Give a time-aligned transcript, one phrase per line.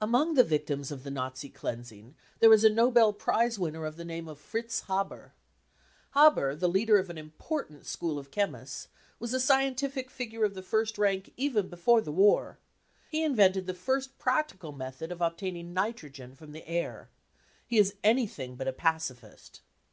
[0.00, 3.94] Among the victims of the Nazi cleansing there is a Nobel I prize winner of
[3.94, 5.34] the name of Fritz Haber.
[6.16, 8.88] Haber, the leader | of an important school of chemists,
[9.20, 12.58] was a scientific figure | of the first rank even before the war.
[13.08, 17.08] He invented the first practical method of obtaining nitrogen from the air.
[17.64, 19.60] He is I anything but a pacifist.